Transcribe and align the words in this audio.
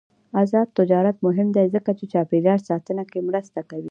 آزاد 0.41 0.67
تجارت 0.79 1.17
مهم 1.25 1.47
دی 1.55 1.65
ځکه 1.75 1.91
چې 1.99 2.05
چاپیریال 2.13 2.59
ساتنه 2.69 3.03
کې 3.11 3.19
مرسته 3.29 3.59
کوي. 3.69 3.89